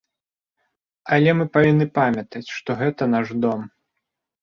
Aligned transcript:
Але 1.17 1.29
мы 1.43 1.47
павінны 1.59 1.89
памятаць, 1.99 2.45
што 2.57 2.69
гэта 2.83 3.13
наш 3.15 3.27
дом. 3.49 3.59